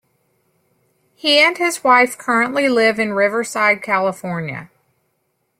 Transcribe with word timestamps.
He 1.13 1.37
and 1.37 1.59
his 1.59 1.83
wife 1.83 2.17
currently 2.17 2.67
live 2.67 2.97
in 2.97 3.13
Riverside, 3.13 3.83
California. 3.83 4.71